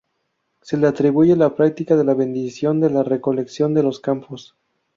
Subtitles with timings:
[0.63, 4.57] Se le atribuye la práctica de la bendición de la recolección de los campos.